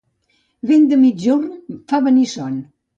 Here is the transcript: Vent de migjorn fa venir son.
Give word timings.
Vent 0.71 0.89
de 0.95 0.99
migjorn 1.03 1.79
fa 1.93 2.05
venir 2.11 2.29
son. 2.37 2.63